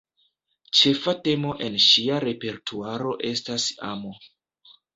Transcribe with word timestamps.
Ĉefa 0.79 1.13
temo 1.27 1.51
en 1.67 1.77
ŝia 1.89 2.17
repertuaro 2.25 3.15
estas 3.35 3.71
amo. 3.93 4.19